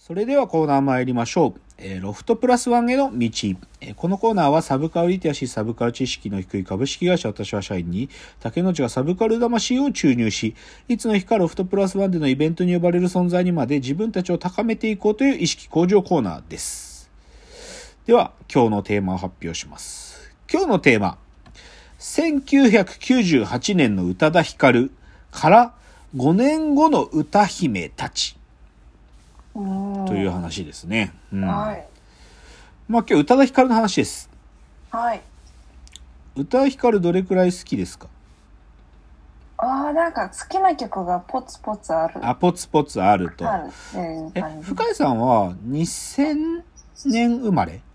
[0.00, 1.60] それではコーナー参りましょう。
[1.76, 3.28] えーロフトプラスワンへの道。
[3.82, 8.08] えーこのコーナーはサブカルリテラシー、サブカル知識の低い株式会社私は社員に、
[8.40, 10.54] 竹之内がサブカル魂を注入し、
[10.88, 17.10] いつの日かロフトプラスワンでのイベントに呼ばれる存在にまで自分たちを高めていこうという意識向上コーナーです。
[18.06, 20.32] では、今日のテーマを発表します。
[20.50, 21.18] 今日のテーマ。
[21.98, 24.92] 1998年の宇多田ヒカル
[25.30, 25.74] から
[26.16, 28.39] 5年後の歌姫たち
[30.06, 31.12] という話ですね。
[31.32, 31.44] うん。
[31.46, 31.86] はい。
[32.88, 34.30] まあ今日宇多田ヒカルの話です。
[34.90, 35.22] はい。
[36.36, 38.08] 宇多田ヒカルどれくらい好きですか？
[39.62, 42.26] ああ、なんか好きな曲がポツポツある。
[42.26, 43.50] あ、ポツポツあると。
[43.50, 44.32] あるえ。
[44.62, 46.62] 深井さんは2000
[47.06, 47.74] 年生まれ？
[47.74, 47.89] あ、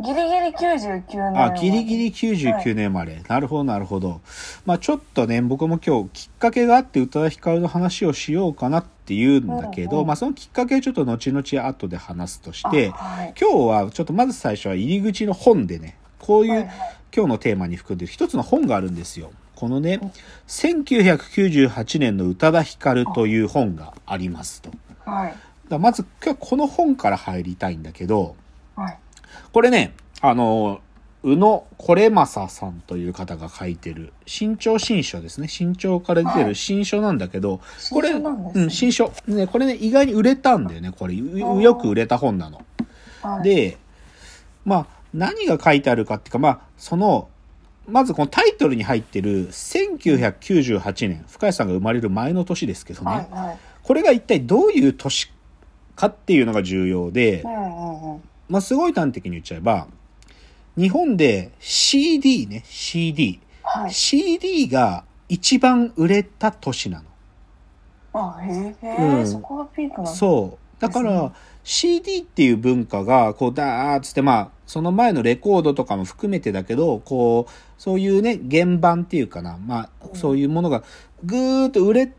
[0.00, 1.42] ギリギリ99年。
[1.42, 3.22] あ、ギリギリ99年生まれ。
[3.28, 4.20] なるほど、なるほど。
[4.66, 13.34] まあちょっとね、僕も今日きっかけがあって宇多田ヒカルの話をしようかなっていうんだけど、うんうんまあそのきっかけはちょっと後々後で話すとして、あはい。
[13.40, 16.70] 今日はちょっとまず最初は入り口の本でね、こういう、はいはい
[17.16, 19.30] 今日のテーマに含んでる一つの本があるんですよ。
[19.54, 20.00] このね、
[20.48, 24.72] 1998年の宇多田ヒカルという本がありますと。
[25.04, 25.34] はい。
[25.68, 28.34] らまず今日この本から入りたいんだけど、
[28.74, 28.98] はい。
[29.52, 30.80] これね、あの、
[31.22, 35.48] 宇野これまささんという方が書いてる新潮新書ですね。
[35.48, 39.10] 新潮から出てるはい新書なんだけど、これ、うん、新書。
[39.26, 40.92] ね、これね、意外に売れたんだよね。
[40.92, 42.62] これ、うよく売れた本なの。
[43.22, 43.78] はい、で、
[44.66, 47.28] まあ、何が書いてあるかっていうか、まあ、その、
[47.88, 53.58] まずこのタイトルに入ってる1998年、深谷さんが生まれる前の年ですけどね、はいはい。
[53.82, 55.30] これが一体どういう年
[55.96, 58.22] かっていうのが重要でう、んうんうん。
[58.54, 59.88] まあ、すごい端的に言っちゃえば、
[60.76, 63.40] 日本で CD ね、CD。
[63.64, 63.92] はい。
[63.92, 67.04] CD が一番売れた年なの。
[68.12, 70.06] あ、へえ、うんそこがピークな。
[70.06, 70.80] そう。
[70.80, 71.32] だから
[71.64, 80.84] CD っていう文化が、こう、ダーッつって、まあ、その前のレコードとかも含めてだけど、こう、そういうね、原版っていうかな、まあ、うんそういうものが、
[81.24, 82.14] ぐーっと売れて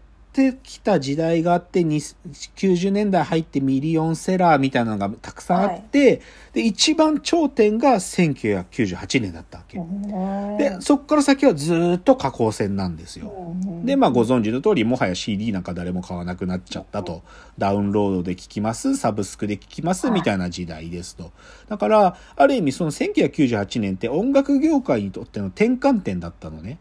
[0.62, 6.22] きた時代があって、に90年代入ってミリオンセラーみたいなのがたくさんあって、
[6.53, 9.78] で、一番頂点が1998年だったわけ。
[9.78, 13.28] うんで、そっから先はずーっと下降線なんですよ。
[13.28, 17.23] うんで、まあご存知の通り、もはや CD なんか誰も買わなくなっちゃったと。
[17.57, 21.31] ダウンロードで聴きます、サブスクで聴きます、みたいな時代ですと。
[21.69, 26.79] だから、ある意味その1998年って音楽業界にとっての転換点だったのね。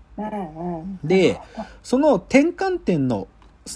[1.05, 1.41] で、
[1.83, 3.29] その転換点の、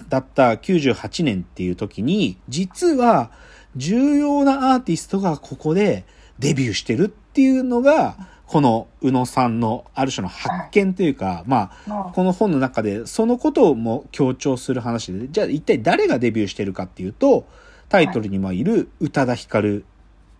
[0.09, 3.31] だった98年っていう時に、実は
[3.77, 6.05] 重要なアーティストがここで
[6.39, 8.17] デビューしてるっていうのが、
[8.47, 12.13] この宇野さんのある種の発見というか、まあ、まあ。
[12.15, 17.47] この本の中でそのことをも強調する話で、じゃあ一体誰がデビューしてるかっていうと、
[17.91, 19.85] タイトルにもいる宇多田ヒカル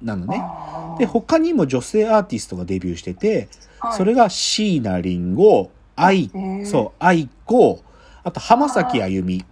[0.03, 0.43] なのね。
[0.99, 3.49] で、他にも女性アーティストがデビューしてて、
[3.79, 3.97] はい。
[3.97, 6.31] それが椎名林檎、愛
[6.65, 7.83] そう、愛子、
[8.29, 9.45] あと浜崎あゆみ。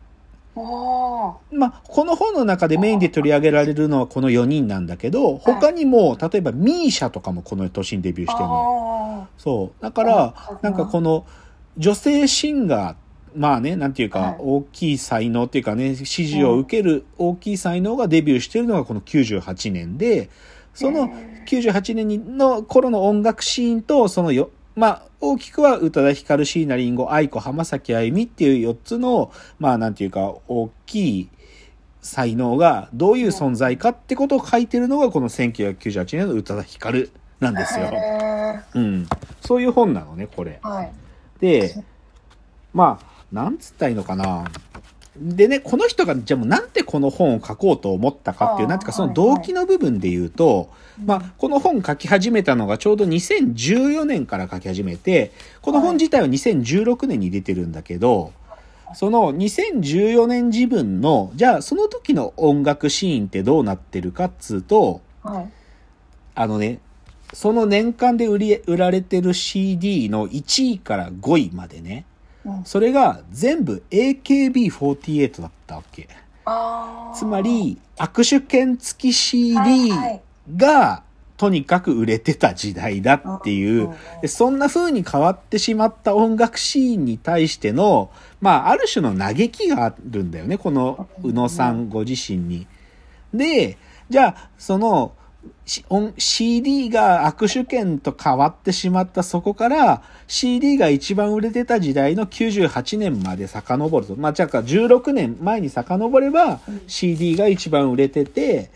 [1.52, 9.26] まあ、この本の中でメインで取り上げられるのはこの4人なんだけど、他にも、例えばミーシャとかもこの年にデビューしてるの。
[9.26, 9.82] あそう。
[9.82, 11.26] だからあ、なんかこの
[11.76, 12.96] 女性シンガー、
[13.34, 14.32] まあね、なんていうはい。
[14.32, 20.30] か、大きい才能っていうかね、支持を受ける大きい才能がデビューしてるのがこの98年で、
[20.72, 21.08] その
[21.46, 31.28] 98年の頃の音楽シーンと、そのよ、まあ、大きくは宇多田ヒカル、椎名林檎、愛子、浜崎あゆみっていう4つの、まあなんていうか、大きい
[32.02, 37.10] 才能がどういう存在かってことを書いてるのがこの1998年の宇多田ヒカル
[37.40, 37.86] なんーですよ。
[37.86, 39.08] へうん。
[39.40, 40.60] そういう本なのね、これ。
[40.62, 40.92] ーはい。
[41.40, 41.82] で、
[42.74, 44.44] まあ、なんつったらいいのかな。
[45.20, 50.70] でね、この人が、じゃあもうなんでこの本を書こうと思ったかっていう、なんていうかそのはい動機の部分で言うと、
[51.04, 55.32] まあ、この本書き始めたのがちょうど2014年から書き始めて、
[55.62, 58.32] この本自体は2016年に出てるんだけど、
[58.94, 65.52] その2014年自分の、じゃあその時の音楽シーンってどうなってるかっつうと、はい。
[66.34, 66.80] あのね、
[67.32, 72.15] その年間で売り、売られてる CD の1位から5位までね、うん
[72.64, 76.08] それが全部 AKB48 だったわけ。
[77.14, 79.90] つま、り、握手券付き CD
[80.56, 81.02] が、
[81.36, 83.90] とにかく売れてた時代だっていう。
[84.26, 88.10] そんな風に変わってしまった音楽シーンに対しての、
[88.40, 92.66] まあ、ある種の嘆きがあるんだよね、この宇野さんご自身に。
[93.34, 93.76] で、
[94.08, 95.12] じゃあ、その、
[95.64, 104.16] CD が握手券と変わってしまったそこから CD が一番売れてた時代の98年まで遡ると。
[104.16, 108.70] まあ、じゃあ16年前に遡れば CD が一番売れてて、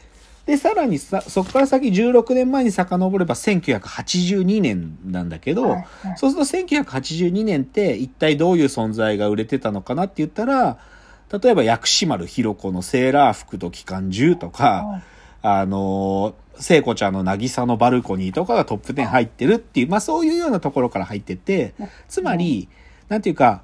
[0.47, 5.77] で、さらにさ、そこから先16年前に遡れば1982年なんだけど、
[6.17, 10.79] そうすると1982年って一体どういう存在が売れてたのかなって言ったら、
[11.33, 15.03] 例えば薬師丸ひろ子のセーラー服と機関銃とか、
[15.43, 21.75] あのー、聖子ちゃんの渚のバルコニーとかがトップ10入ってるっていう、まあそういうようなところから入ってて、
[22.09, 22.69] つまり、
[23.09, 23.63] なんていうか、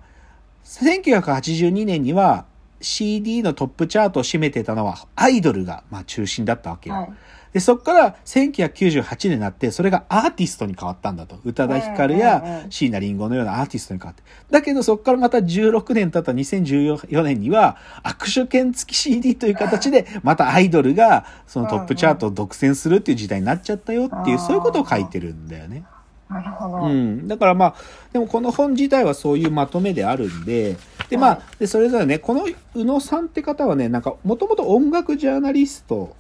[0.65, 2.47] 1982年には
[2.81, 6.97] CD のトップチャートを占めてたのはアイドルが、まあ、中心だったわけよ。
[6.97, 7.09] はい
[7.57, 11.41] で、そっから1998年になって、それがアーティストに変わったんだと。
[11.43, 14.23] 宇多田ヒカルやうん椎名林檎のようなアーティストに変わって。
[14.51, 25.85] だけど、そっからまた16年経った2014年には、握手券付き CD という形で、またアイドルが、そのトップチャートを独占するっていう時代になっちゃったよっていう、そういうことを書いてるんだよね。
[26.29, 26.87] なるほど。
[26.89, 27.27] うん。
[27.27, 27.75] だからまあ、
[28.13, 30.77] でもこの本自体はそういうまとめであるんで、
[31.09, 36.17] でまあ、でそれぞれね、この宇野さんって方はね、なんか、もともと音楽ジャーナリスト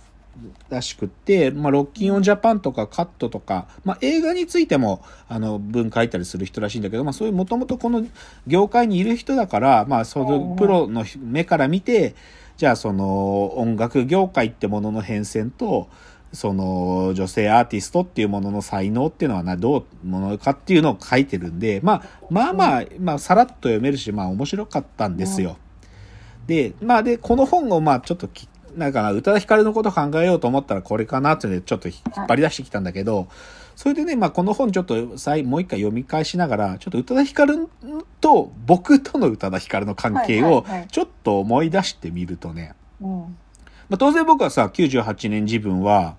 [0.68, 8.06] らしくって、まあ、ロッキンオンジャパンとかカットとか、まあ、映画についても、あの、文書いたりする人らしいんだけど、まあ、そういうもともとこの
[8.46, 12.14] 業界にいる人だから、まあ、そのプロの目から見て、
[12.56, 15.88] じゃあその音楽業界ってものの変遷と、
[16.32, 25.56] その女性アーティストっていうものの才能っていうのはなどうものかっていうのを書いてるんで、まあ、まあまあ、まあ、さらっと読めるし、まあ面白かったんですよ。
[26.46, 33.28] で、まあで、この本をまあちょっとき、なんか宇多田ヒカルのことを考えようと思ったらこれかなっていうのでちょっと引っ張り出してきたんだけど、
[33.74, 37.68] それでね、まあこの本ちょっと再もう一回読み返しながら、ちょっと宇多田ヒカル
[38.20, 43.38] と僕との宇多田ヒカルの関係をはいはいはいちょっと思い出してみるとね、うん。
[43.88, 46.16] まあ、当然僕はさ、98年自分は、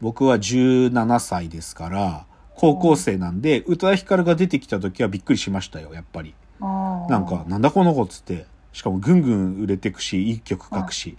[0.00, 6.34] 僕は17歳ですから、高校生なんで、宇多田ヒカルが出てきた時はびっくりしましたよ、やっぱり。
[6.60, 8.46] なんか、なんだこの子っつって。
[8.72, 11.16] しかもぐんぐん売れてくし、いい曲書くし。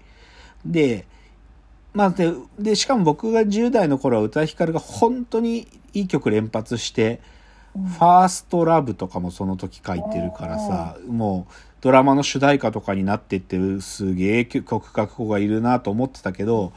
[0.65, 1.05] で、
[1.93, 7.21] まあで、で、しかも僕が10代の頃は宇多田ヒカルが本当にいい曲連発して、
[7.73, 16.71] ファーストラブとかもその時書いてるからさ、もうドラマの主題歌とかになってってるすげえ曲書く子がいるなと思ってたけど、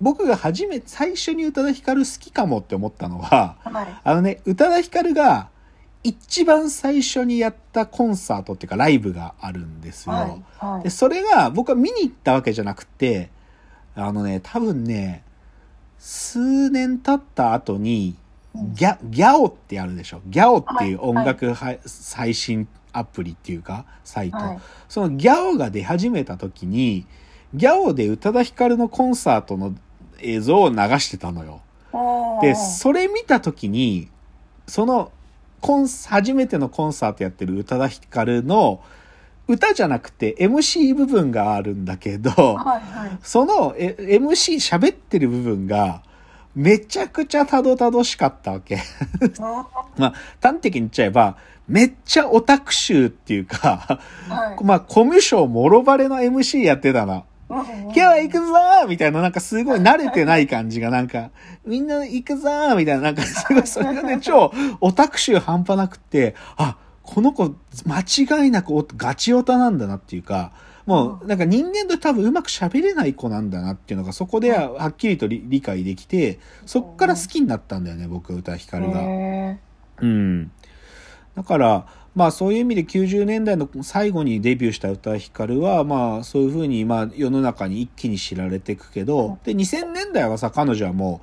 [0.00, 3.86] 僕が初めて、最初に宇多田ヒカル好きかもって思ったのは、はい。
[4.02, 5.50] あのね、宇多田ヒカルが
[6.02, 10.14] 一番最初にやったコンサートっていうかライブがあるんですよ。
[10.14, 10.42] はい。
[10.58, 13.30] はいで、それが僕は見に行ったわけじゃなくて、
[13.94, 15.22] あのね、多分ね、
[15.96, 18.16] 数年経った後に、
[18.52, 20.20] ギャ、ギャオってあるでしょ。
[20.26, 24.36] ギャオっていう音楽は配信アプリっていうか、サイト。
[24.36, 24.58] はい
[24.88, 27.06] そのギャオが出始めた時に、
[27.54, 29.74] ギャオで宇多田ヒカルのコンサートの
[30.20, 31.60] 映像を流してたのよ。
[32.42, 34.08] で、それ見た時に、
[34.66, 35.12] その
[35.60, 38.82] コンス、初めてのコンサートやってる宇多田ヒカルの
[39.46, 43.18] 歌じゃなくて MC 部分があるんだけど、はいはい。
[43.22, 46.02] そのえ MC 喋ってる部分が
[46.54, 48.78] めちゃくちゃたどたどしかったわけ。
[49.40, 49.66] あ
[49.96, 51.36] まあ、端的に言っちゃえば、
[51.68, 54.64] めっちゃオタク集っていうか、ーはい。
[54.64, 57.24] まあ、コミュ障もろバレの MC やってたの。
[57.48, 61.30] 今今日は行くぞーみたいな、なんかすごい慣れてない感じが、なんか、
[61.66, 66.76] みんな行くぞーみたいな、なんかすごい、それがね、 超オタク集半端なくって、あ、
[67.12, 70.52] この子、間違いなくおガチオタなんだなっていうか、
[70.86, 79.00] もう、なんか人間と多分うまく喋れない子なんだなっていうのが、そこでははっきりと理理解できて、そっから好きになったんだよね、僕、歌ヒカルが。
[79.02, 79.58] へ
[80.00, 80.52] うん。
[81.34, 91.20] だから、まあそういう意味で90年代の最後にデビューした歌ヒカルは、まあそういうふうに、まあ世の中に一気に知られていくけど、で、2000年代はさ、彼女はも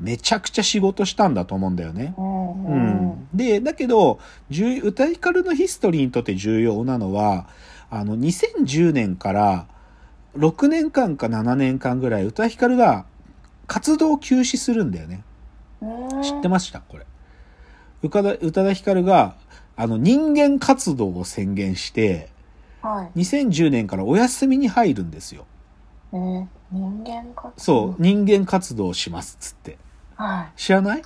[0.00, 2.22] う、めちゃくちゃ仕事したんだと思うんだよねー。
[2.22, 2.33] うん
[2.64, 3.28] ううんん。
[3.34, 4.18] で、だけど、
[4.50, 7.46] 重歌ヒカルのヒストリーにとって重要なのは、
[7.90, 9.66] あの、2010年から
[10.36, 13.06] 6年間か7年間ぐらい歌ヒカルが
[13.66, 15.22] 活動を休止するんだよね。
[15.80, 16.80] うん知ってました？
[16.80, 17.06] これ。
[18.02, 18.22] 宇多
[18.64, 19.34] 田ヒカルが、
[19.76, 22.28] あの、人間活動を宣言して、
[22.82, 23.20] はい。
[23.20, 25.46] 2010年からお休みに入るんですよ。
[26.12, 27.52] えー人間か。
[27.56, 29.78] そう、人間活動をします、つって。
[30.16, 30.60] はい。
[30.60, 31.02] 知らない？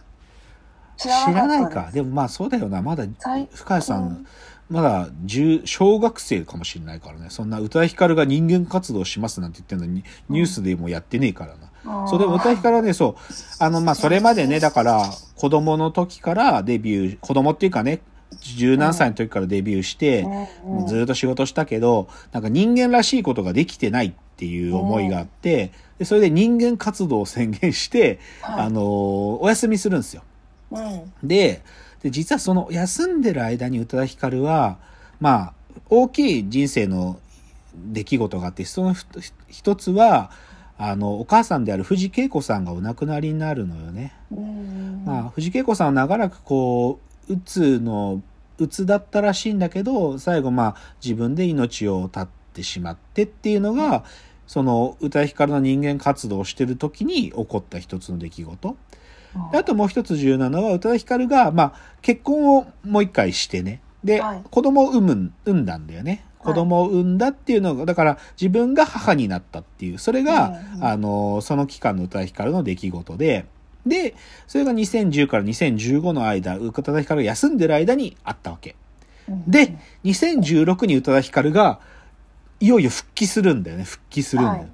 [0.99, 1.90] 知らないか。
[1.93, 2.83] でもまあそうだよな。
[2.83, 4.26] まだ、最深谷さん、
[4.69, 7.26] まだ10小学生かもしれないからね。
[7.31, 12.07] そんな宇多田ヒカルが人間活動しますなんて言ってるのに、ニュースでもやってねえからな。
[12.09, 18.00] そうでも歌いからね、そう、あの、まあ、それまでね、だから、子供の時からデビュー、子供っていうかね、
[18.40, 20.23] 十何歳の時からデビューして、
[20.64, 28.85] うんうんずっと仕事したけど、なんか人間らしいことができてないっっていう思いがあって、でそれで人間活動を宣言して、はいあのー
[29.40, 30.23] お休みするんですよ。
[30.71, 31.13] うん。
[31.23, 31.63] で、
[32.03, 34.79] で実はその休んでる間に宇多田ヒカルは、
[35.21, 35.53] まあ、
[35.91, 37.19] 大きい人生の
[37.75, 39.07] 出来事があって、その一
[39.49, 40.31] 一つは、
[40.77, 44.15] あの、お母さんである藤恵子さんがお亡くなりになるのよね。
[44.31, 45.03] うん。
[45.05, 48.23] まあ、藤恵子さんは長らくこう、うつの、
[48.59, 54.05] うつだったらしいんだけど、最後まあ、自分で命を絶ってしまってっていうのが、
[54.49, 58.76] その、宇多田ヒカルの人間活動をしてる時に起こった一つの出来事。
[59.52, 63.83] であともう一つ重要なのは、宇多田ヒカルが、まあ、結婚をもう一回してね。
[64.02, 66.25] で、はい子供を産む、産んだんだよね。
[66.38, 73.45] 子供を産んだっていうのが、だから自分が母になったっていう、それが、うんうんあの、その期間の宇多田ヒカルの出来事で、
[73.85, 74.14] で、
[74.47, 78.76] それが2010から2015の間、宇多田ヒカルが休んでる間にあったわけ。
[79.28, 81.81] うんで、2016に宇多田ヒカルが、
[82.61, 83.85] いよいよ復帰するんだよね。
[83.85, 84.59] 復帰するんだよ。
[84.59, 84.69] はい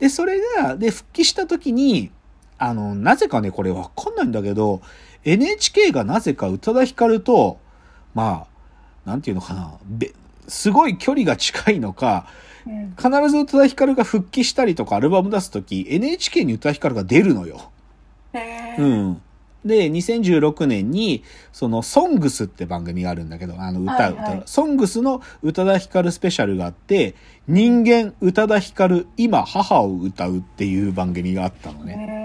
[0.00, 2.10] で、それが、で、復帰した時に、
[2.58, 4.80] あの、なぜかね、これわかんないんだけど、
[5.24, 7.58] NHK がなぜか宇多田ヒカルと、
[8.14, 8.46] ま
[9.04, 10.12] あ、なんていうのかな、べ
[10.48, 12.26] すごい距離が近いのか、
[12.66, 17.70] うん必ず宇多田ヒカルが復帰したりとかアルバム出す時 NHK に宇多田ヒカルが出るのよ。
[18.78, 19.22] うん。
[19.64, 24.42] で、2016年に、その、ソングスって番組があるんだけど、あの、歌う、はいはい。
[24.46, 27.14] ソングスの宇多田ヒカルスペシャルがあって、
[27.46, 32.19] 人間宇多田ヒカル、今母を歌うっていう番組があったのね。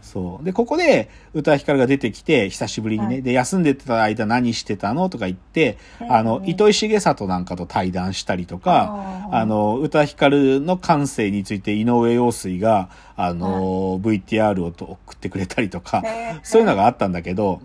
[0.00, 0.44] へそう。
[0.44, 16.02] で、ここで、宇多田ヒカルが出てきて、久しぶりにね、はいで、休んでた間何してたのとか言って、うんあのう、ん糸井重里なんかと対談したりとか、あの、宇多田ヒカルの感性について井上陽水が、あの、VTR をと送ってくれたりとか、
[16.42, 17.60] そういうのがあったんだけど、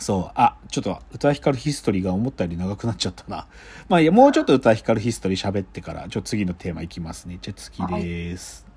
[0.00, 3.46] そう、あ、ちょっと、宇多田ヒストリーが思ったより長くなっちゃったな。
[3.88, 7.38] まあいいや、もうちょっと宇多田ヒストリー喋ってから、ちょっと次のテーマいきますね。
[7.40, 8.69] じゃあ次です。